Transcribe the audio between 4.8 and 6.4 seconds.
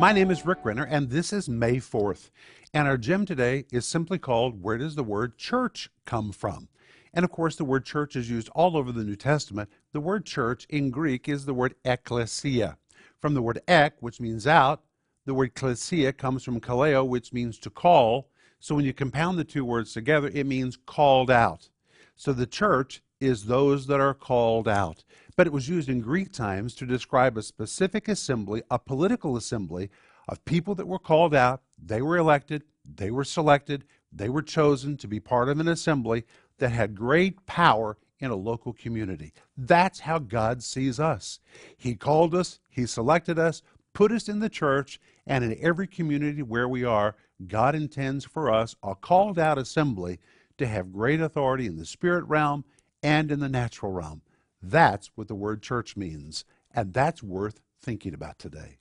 the Word Church Come